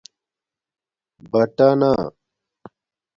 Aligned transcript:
بٹَنݳ 1.31 1.91